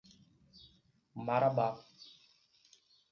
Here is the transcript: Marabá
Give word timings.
Marabá 1.27 1.69